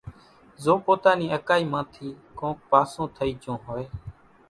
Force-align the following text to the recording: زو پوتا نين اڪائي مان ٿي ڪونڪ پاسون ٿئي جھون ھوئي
زو 0.63 0.73
پوتا 0.85 1.11
نين 1.19 1.31
اڪائي 1.37 1.63
مان 1.71 1.83
ٿي 1.93 2.07
ڪونڪ 2.39 2.57
پاسون 2.71 3.05
ٿئي 3.15 3.31
جھون 3.41 3.57
ھوئي 3.65 3.85